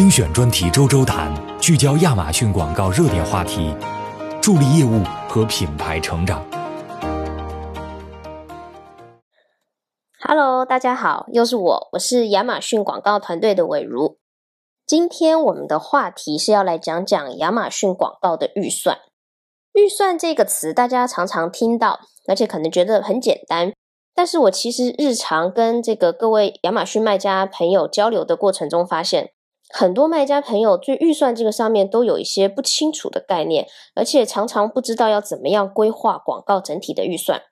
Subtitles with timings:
[0.00, 3.76] 精选专题周周谈，聚焦亚马逊广告热点话题，
[4.40, 6.42] 助力业务和品牌成长。
[10.22, 14.16] Hello，大家好，又是我，我是亚马逊广告团队的伟如。
[14.86, 18.96] 今天我们的话题是要来讲讲亚马逊广告的预算。
[19.74, 23.74] 预算这个词大家常常听到，而且可能觉得很简单。
[24.14, 29.32] 但是我其实日常跟这个各位亚马逊卖家朋友交流的过程中，发现
[29.72, 37.42] 很多卖家朋友对预算这个上面都有一些不清楚的概念，而且常常不知道要怎么样规划广告整体的预算。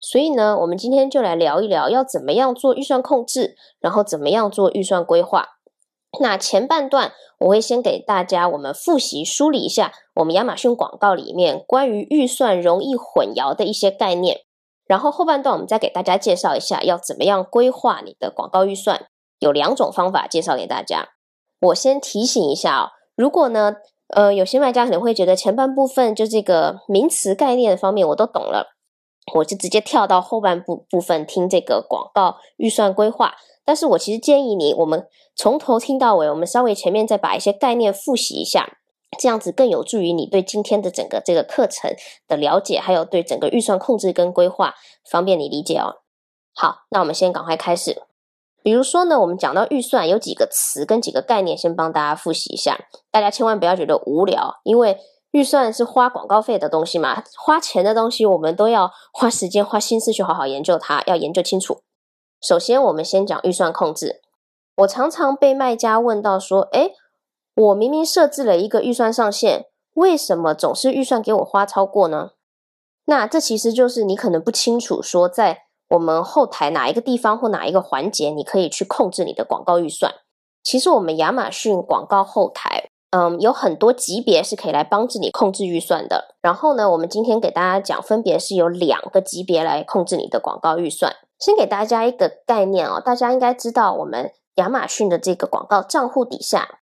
[0.00, 5.48] 所以呢，我们今天就来聊一聊要怎么样做预算控制，然后怎么样做预算规划。
[6.20, 14.40] 那前半段我会先给大家我们复习梳理一下我们亚马逊广告里面关于预算容易混淆的一些概念。
[14.86, 19.06] 然后后半段我们再给大家介绍一下要怎么样规划你的广告预算，
[19.40, 21.15] 有两种方法介绍给大家。
[21.60, 23.76] 我先提醒一下哦，如果呢，
[24.08, 28.76] 呃，有些卖家可能会觉得前半部分就这个名词概念的方面我都懂了，
[29.34, 33.34] 我就直接跳到后半部部分听这个广告预算规划。
[33.64, 38.78] 但是我其实建议你，我们从头听到尾，我们稍微前面再把一些概念复习一下。
[39.18, 41.90] 这样子更有助于你对今天的整个这个课程
[42.28, 44.74] 的了解，还有对整个预算控制跟规划
[45.10, 46.02] 方便你理解哦。
[46.54, 48.02] 好，那我们先赶快开始。
[48.66, 52.76] 比如说呢，我们讲到预算，有几个词跟几个概念，先帮大家复习一下。
[53.12, 54.98] 大家千万不要觉得无聊，因为
[55.30, 61.82] 预算是花广告费的东西嘛，花钱的东西我们都要花时间、花心思去好好研究它，要研究清楚。
[62.42, 64.20] 首先，我们先讲预算控制。
[64.78, 66.94] 我常常被卖家问到说：“诶，
[67.54, 72.30] 我明明设置了一个预算上限，为什么总是预算给我花超过呢？
[73.04, 80.12] 那这其实就是你可能不清楚，说在我们后台哪一个地方或哪一个环节，你可以去控制你的广告预算。
[80.62, 86.34] 其实我们亚马逊广告后台，嗯，有很多级别是可以来帮助你控制预算的。
[86.42, 91.14] 然后呢，我们今天给大家讲，分别是有两个级别来控制你的广告预算。
[91.38, 96.80] 先给大家一个概念哦，大家应该知道，我们亚马逊的这个广告账户底下。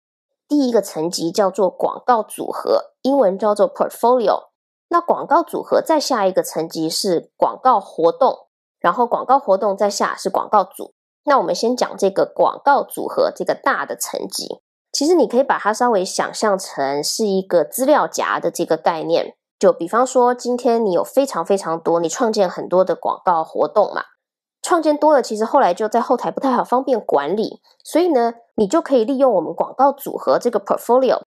[0.46, 4.50] 第一个层级叫做广告组合，英文叫做 portfolio。
[4.90, 8.48] 那广告组合再下一个层级是广告活动，
[8.82, 10.92] 然后广告活动再下是广告组。
[11.24, 14.60] 那我们先讲这个广告组合这个大的层级，
[14.90, 19.36] 其实你可以把它稍微想象成是一个资料夹的这个概念。
[19.56, 24.02] 就比方说，今天你有非常非常多，你创建很多的广告活动嘛。
[24.60, 31.20] 创建多了，其实后来就在后台不太好方便管理，所以呢，你就可以利用我们广告组合这个 portfolio，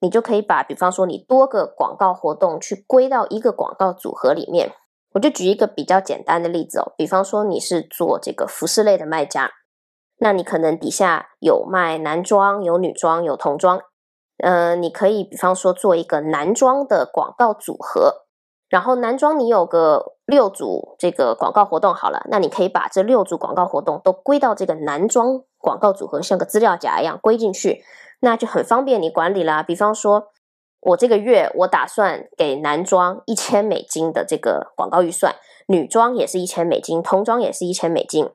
[0.00, 4.72] 你就可以把，比方说你多个广告活动去归到一个广告组合里面。
[5.12, 9.50] 我就举一个比较简单的例子哦，比方说你是做这个服饰类的卖家，
[10.18, 13.80] 那你可能底下有卖男装、有女装、有童装，
[14.38, 18.24] 嗯，你可以比方说做一个男装的广告组合。
[18.68, 27.82] 然后男装你有个六组这个广告活动好了，那你可以把这六组广告活动都归到这个男装广告组合，像个资料夹一样归进去，
[28.20, 29.62] 那就很方便你管理啦。
[29.62, 30.26] 比方说，
[30.80, 35.34] 我这个月我打算给男装一千美金的这个广告预算，
[35.66, 38.30] 女装也是一千美金，童装也是一千美金。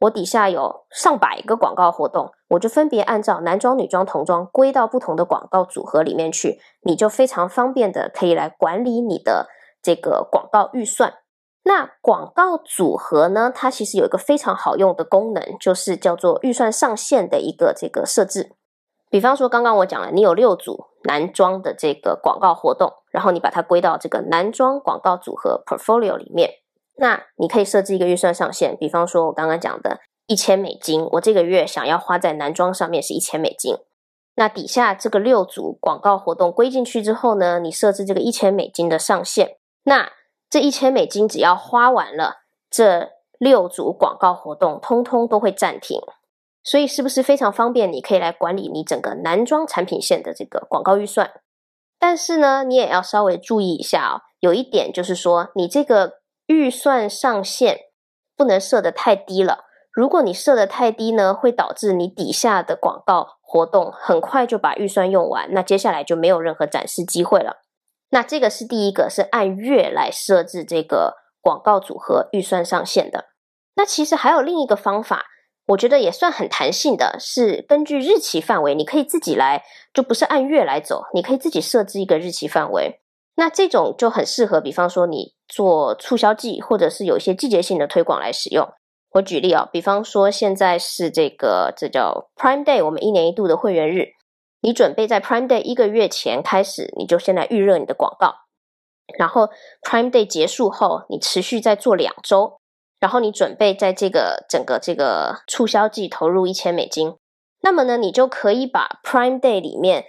[0.00, 9.48] 我底下有上百个广告活动，我就分别按照男装、女装、童装归到不同的广告组合里面去，你就非常方便的可以来管理你的。
[9.82, 11.14] 这个广告预算，
[11.62, 13.50] 那广告组合呢？
[13.54, 18.56] 它其实有一个非常好用的功能，就是叫做预算上限的一个这个设置。
[19.10, 26.50] 比方说，刚刚我讲了，你有六组男装的这个广告活动，然后你把它归到这个男装广告组合 portfolio 里面，
[26.96, 28.76] 那你可以设置一个预算上限。
[28.76, 33.74] 比方说，我刚刚讲的一千美金，我这个月想要花在男装上面是一千美金。
[34.36, 39.56] 那底下这个六组广告活动归进去之后呢，你设置这个一千美金的上限。
[39.82, 40.12] 那
[40.48, 46.00] 这一千美金只要花完了，这六组广告活动通通都会暂停，
[46.70, 47.92] 所以是不是非常方便？
[47.92, 51.28] 你可以来管理你整个男装产品线的这个广告预算。
[51.98, 57.76] 但是呢，你也要稍微注意一下哦，有一点就是说，你这个预算上限
[58.36, 59.64] 不能设得太低了。
[59.92, 67.56] 如果你设的太低呢，会导致你底下的广告活动很快就把预算用完，那接下来就没有任何展示机会了。
[68.10, 73.24] 那这个是第一个，是按月来设置这个广告组合预算上限的。
[73.74, 75.24] 那其实还有另一个方法，
[75.70, 79.62] 我觉得也算很弹性的，是根据日期范围，你可以自己来，
[79.94, 83.00] 就不是按月来走，你可以自己设置一个日期范围。
[83.36, 88.68] 那这种就很适合，比方说你做促销季，或者是有一些季节性的推广来使用。
[89.12, 94.08] 我举例啊，比方说现在是这个这叫 Prime Day，我们一年一度的会员日。
[94.62, 98.34] 你准备在 Prime Day 一个月前开始，你就先来预热你的广告，
[99.16, 99.48] 然后
[99.82, 102.59] Prime Day 结束后，你持续再做两周，
[103.00, 107.16] 然后你准备在这个整个这个促销季投入一千美金，
[107.62, 110.04] 那么呢，你就可以把 Prime Day 里面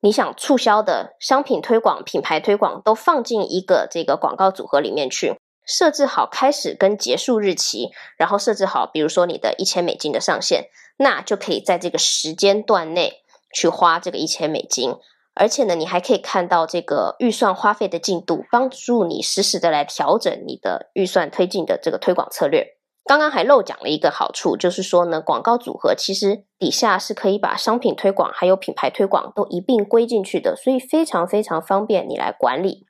[0.00, 5.36] 你想促销的商品推广、品牌推广都放进一个这个广告组合里面去。
[5.66, 10.64] 设置好开始跟结束日期，然后设置好，比如说你的一千美金的上限，
[10.96, 13.22] 那就可以在这个时间段内
[13.54, 14.96] 去花这个一千美金。
[15.34, 22.66] 而且呢，你还可以看到这个预算花费的进度，帮助你实时的来调整你的预算推进的这个推广策略。
[23.04, 32.86] 刚刚还漏讲了一个好处，就是说呢，广告组合其实底下是可以把商品推广还有品牌推广都一并归进去的，所以非常非常方便你来管理。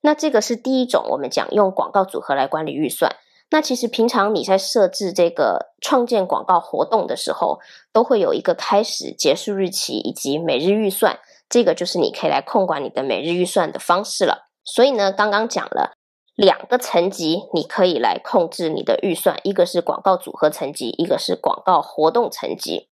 [0.00, 3.14] 那这个是第一种，我们讲用广告组合来管理预算。
[3.50, 7.60] 那其实平常你在设置这个创建广告活动的时候，
[7.92, 11.18] 都会有一个开始、结束日期以及每日预算，
[11.52, 14.48] 这个就是你可以来控管你的每日预算的方式了。
[14.64, 15.92] 所以呢，刚刚讲了
[16.34, 22.88] 两个层级，你可以来控制你的预算，一个是广告组合层级，一个是广告活动层级。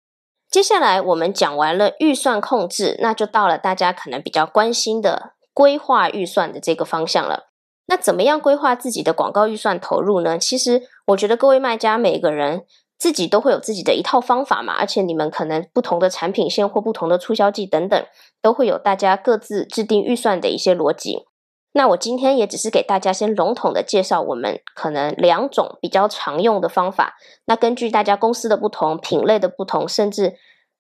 [0.51, 5.35] 接下来我们讲完了预算控制，那就到了大家可能比较关心的。
[5.53, 7.45] 规划预算的这个方向了，
[7.87, 10.39] 那怎么样规划自己的广告预算投入呢？
[10.39, 12.67] 其实我觉得各位卖家每个人
[12.99, 18.07] 自己都会有自己的一套方法嘛，而且你们可能不同的产品线或不同的促销季等等，
[18.41, 21.27] 都会有大家各自制定预算的一些逻辑。
[21.73, 27.17] 那我今天也只是给大家先笼统的介绍我们可能两种比较常用的方法。
[27.45, 30.37] 那根据大家公司的不同、品类的不同，甚至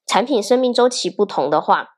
[0.06, 1.92] 产品生命周期不同的话。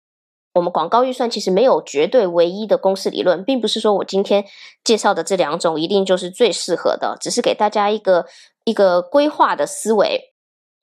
[0.55, 4.45] 我们广告预算其实没有绝对唯一的公式理论，并不是说我今天
[4.83, 8.27] 介绍的这两种一定就是最适合的，只是给大家一个
[8.69, 10.35] 一个规划的思维。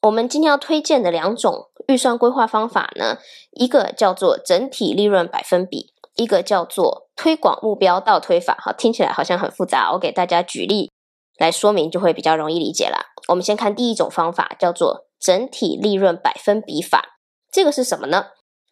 [0.01, 3.19] 我们今天要推荐的两种预算规划方法呢，
[3.51, 8.57] 一个叫做整体利润百分比，一个叫做推广目标倒推法。
[8.59, 10.91] 好，听起来好像很复杂，我给大家举例
[11.37, 13.13] 来说明，就会比较容易理解了。
[13.27, 17.19] 我们先看第一种方法，叫做整体利润百分比法。
[17.51, 18.29] 这个是什么呢？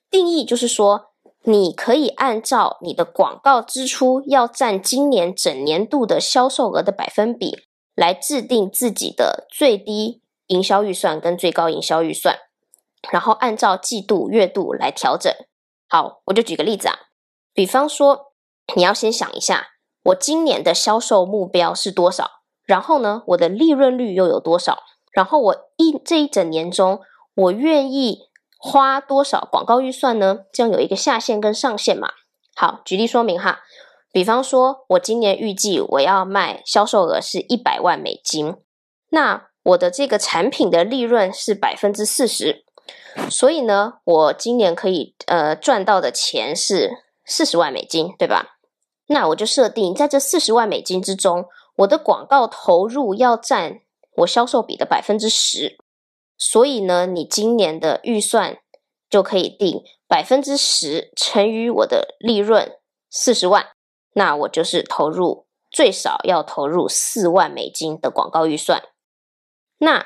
[0.10, 1.12] 定义就是说，
[1.44, 7.60] 你可以按照你的广告支出要占今年整年度的销售额的百分比
[7.96, 12.38] 来制定自己的最低营销预算跟最高营销预算，
[13.12, 15.34] 然后按照季度、月度来调整。
[15.88, 16.96] 好，我就举个例子啊，
[17.54, 18.34] 比方说，
[18.76, 19.68] 你要先想一下，
[20.06, 27.02] 我今年的销售目标是多少，然后呢，我的利润率又有多少，然后我一这一整年中，
[27.36, 28.30] 我愿意。
[28.66, 30.46] 花多少广告预算呢？
[30.54, 32.14] 这样有一个下限跟上限嘛。
[32.56, 33.60] 好，举例说明哈。
[34.14, 38.56] 比方说，我今年预计我要卖销售额是一百万美金，
[39.10, 42.64] 那我的这个产品的利润是百分之四十，
[43.30, 46.92] 所以呢，我今年可以呃赚到的钱是
[47.26, 48.60] 四十万美金，对吧？
[49.08, 51.46] 那我就设定在这四十万美金之中，
[51.78, 53.80] 我的广告投入要占
[54.18, 55.80] 我销售比的百分之十。
[56.38, 58.60] 所以呢，你今年的预算
[59.10, 62.78] 就可以定百分之十乘以我的利润
[63.10, 63.68] 四十万，
[64.14, 68.82] 那我就是投入最少要投入四万美金的广告预算。
[69.78, 70.06] 那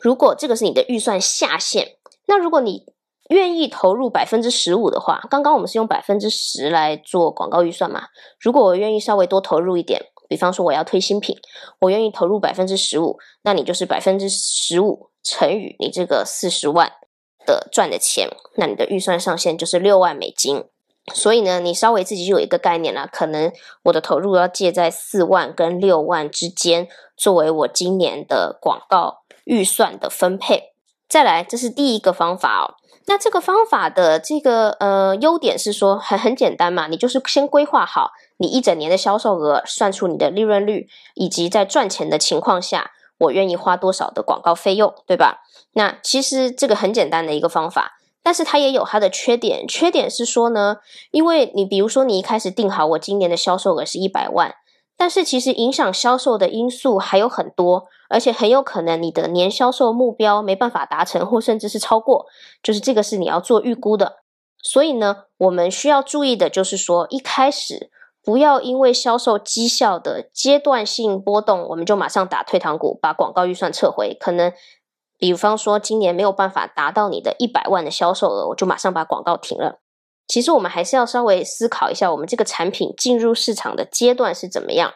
[0.00, 1.96] 如果这个是你的预算下限，
[2.26, 2.84] 那如果你
[3.30, 8.08] 愿意投入百分之十五的话，刚刚我们是用百分之十来做广告预算嘛？
[8.38, 10.06] 如果我愿意稍微多投入一点。
[10.28, 11.36] 比方说我要推新品，
[11.78, 16.90] 我愿意投入百分之十五，那你就是百分之十五乘以你这个四十万
[17.44, 20.64] 的赚的钱，那你的预算上限就是六万美金。
[21.12, 23.52] 所以呢，你稍微自己就有一个概念了，可能
[23.84, 30.74] 我的投入要介在四万跟六万之间，作为我今年的广告预算的分配。
[31.08, 32.74] 再来，这是第一个方法哦。
[33.06, 45.42] 那这个方法的这个呃优点是说很很简单嘛，你就是先规划好你一整年的销售额，算出你的利润率，以及在赚钱的情况下，我愿意花多少的广告费用，对吧？
[45.72, 49.66] 那其实这个很简单的一个方法，但是它也有它的缺点。
[49.66, 50.76] 缺点是说呢，
[51.10, 54.54] 因为你比如说你一开始定好我今年的销售额是一百万。
[54.94, 62.26] 但是其实影响销售的因素还有很多，而且很有可能你的年销售目标没办法达成，或甚至是超过，
[62.62, 64.18] 就是这个是你要做预估的。
[64.62, 67.90] 所以呢，我们需要注意的就是说，一开始
[68.22, 74.16] 不要因为销售绩效的阶段性波动，我们就马上打退堂鼓，把广告预算撤回。
[74.20, 74.52] 可能
[75.22, 79.78] 比方说今年没有办法达到你的一百万的销售额，我就马上把广告停了。
[80.26, 84.94] 其实我们还是要稍微思考一下，我们这个产品进入市场的阶段是怎么样。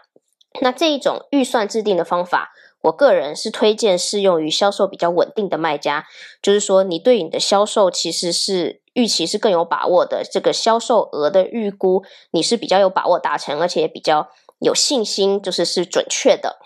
[0.61, 2.51] 那这一种预算制定的方法，
[2.83, 6.07] 我个人是推荐适用于销售比较稳定的卖家，
[6.43, 12.03] 就是说你对你的销售其实是预期是更有把握的，这个销售额的预估
[12.33, 14.27] 你是比较有把握达成，而且也比较
[14.59, 16.59] 有信心，就是是准确的。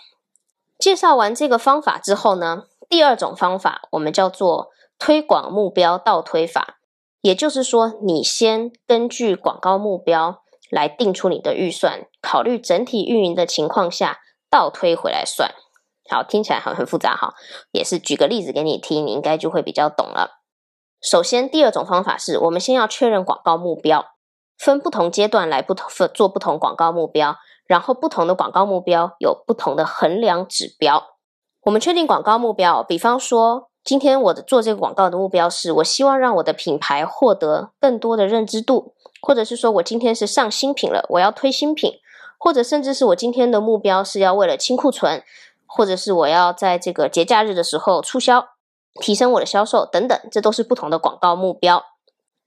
[0.79, 4.69] 介绍完这个方法之后呢，第二种方法我们叫做
[4.99, 6.75] 推广目标倒推法，
[7.21, 14.19] 也就是说，你先根据广告目标来定出你的预算，考虑整体运营的情况下
[14.49, 15.53] 倒推回来算。
[16.09, 17.33] 好，听起来很很复杂哈，
[17.71, 20.41] 也是举个例子给你听，你应该就会比较懂了。
[21.01, 24.05] 首先，第二种方法是我们先要确认广告目标，
[24.57, 31.10] 分不同阶段来不同做不同广告目标，然后不同的广告目标有不同的衡量指标。
[31.63, 41.93] 我们确定广告目标，比方说，今天我的做这个广告的目标是我希望让我的品牌获得更多的认知度，或者是说我今天是上新品了，我要推新品，
[42.37, 45.23] 或者甚至是我今天的目标是要为了清库存。
[45.73, 48.45] 或者是我要在这个节假日的时候促销，
[48.99, 51.85] 提升我的销售等等，这都是不同的广告目标。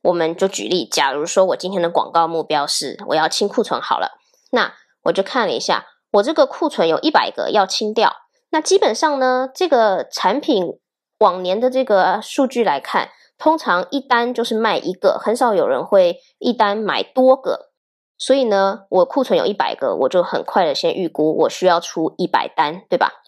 [0.02, 4.18] 我们就举例，假如说我今天的广告目标是我要清库存好了，
[4.50, 8.14] 那我就看了一下，我这个库存有一百个要清掉。
[8.54, 10.78] 那基本上呢，这个产品
[11.18, 17.72] 往年的这个数据来看，通常一单就是卖一个，很少有人会一单买多个。
[18.16, 23.24] 所以呢，我库存有一百个，我就很快的先预估我需要出一百单，对吧？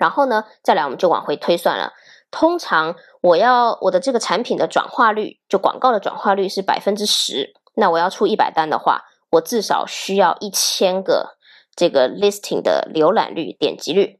[0.00, 1.92] 然后呢，再来我们就往回推算了。
[2.30, 7.52] 通常我要我的这个产品的转化率，就广告的转化率是百分之十。
[7.74, 11.36] 那我要出一百单的话，我至少需要一千个
[11.76, 14.18] 这个 listing 的浏览率、点击率。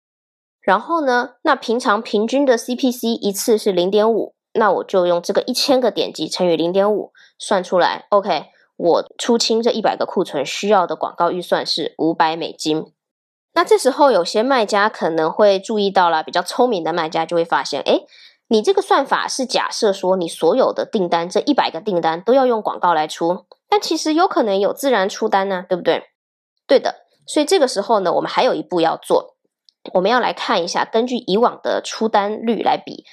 [0.67, 8.47] 然后呢，那平常平均的 CPC 一次是零点五，那我就用这个一千个点击乘以零点五算出来，OK。
[8.77, 12.93] 我出清这一百个库存需要的广告预算是五百美金。
[13.55, 18.01] 那这时候有些卖家可能会注意到了，比较聪明的卖家就会发现，哎，
[18.49, 26.03] 你这个算法是假设说你所有的订单这一百个订单都要用广告来出，但其实有可能有自然出单呢，对不对？
[26.67, 26.97] 对的。
[27.27, 29.36] 所以这个时候呢，我们还有一步要做，
[29.95, 33.05] 我们要来看一下，根据以往的出单率来比。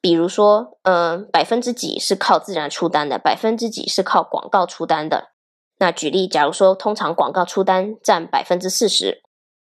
[0.00, 5.28] 比如说，嗯，百分之几是靠自然出单的，百分之几是靠广告出单的。
[5.78, 9.22] 那举例，假如说通常广告出单占百分之四十，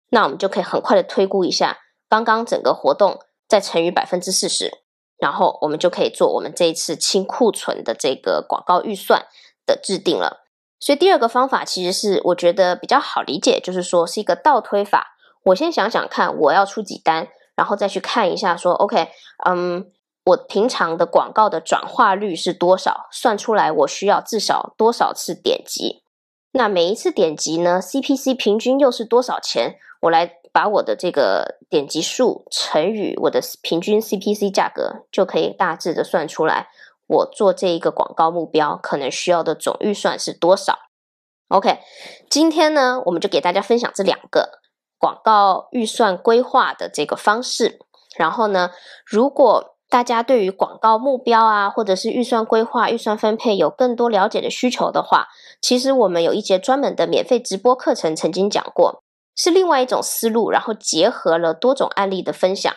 [0.08, 4.70] 那我们就可以很快的推估一下，刚刚整个活动再乘以百分之四十，
[5.18, 9.26] 然后我们就可以做我们这一次清库存的这个广告预算
[9.66, 10.46] 的制定了。
[10.80, 15.08] 所以第二个方法其实是我觉得比较好理解，就是说是一个倒推法。
[15.44, 19.08] 我先想想看我要出几单，然后再去看一下说，OK，
[19.46, 19.90] 嗯。
[20.25, 23.08] 我平常的广告的转化率是多少？
[23.11, 26.04] 算出来我需要至少多少次点击？
[26.52, 29.80] 那每一次点击呢？CPC 平均又是多少钱？
[30.02, 36.68] 我来把我的这个点击数乘以我的平均 CPC 价格，就可以大致的算出来，
[37.08, 40.78] 我做这一个广告目标可能需要的总预算是多少
[41.49, 41.80] ？OK，
[42.30, 44.61] 今天呢，我们就给大家分享这两个
[45.02, 47.80] 广告预算规划的这个方式。
[48.16, 48.71] 然后呢，
[49.04, 55.26] 如果大家对于广告目标啊，或者是预算规划、预算分配有更多了解的需求的话，
[55.61, 59.02] 其实我们有一节专门的免费直播课程，曾经讲过，
[59.35, 62.73] 是另外一种思路，然后结合了多种案例的分享。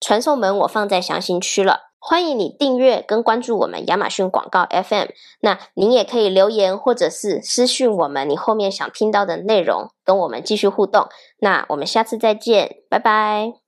[0.00, 5.08] 传送门我放在详情区了，欢迎你订阅跟关注我们亚马逊广告 FM。
[5.40, 11.08] 那您也可以留言或者是私讯我们，你后面想听到的内容，跟我们继续互动。
[11.38, 13.67] 那我们下次再见，拜拜。